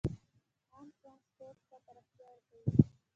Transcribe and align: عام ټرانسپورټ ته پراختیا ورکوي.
عام 0.73 0.87
ټرانسپورټ 0.99 1.57
ته 1.69 1.77
پراختیا 1.85 2.27
ورکوي. 2.33 2.65